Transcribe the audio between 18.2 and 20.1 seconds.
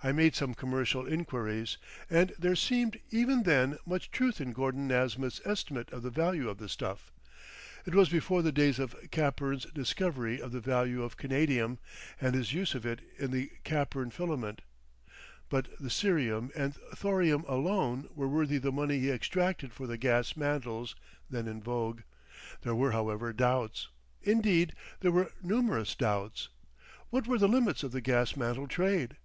worth the money he extracted for the